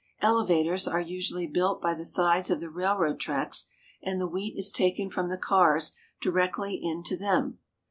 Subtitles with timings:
[0.19, 3.67] Elevators are usually built by the sides of the railroad tracks,
[4.01, 7.59] and the wheat is taken from the cars directly into them.